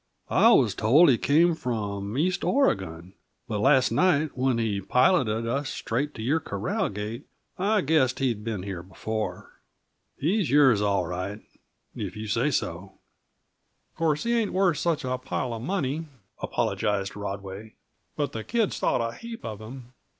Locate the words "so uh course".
12.49-14.23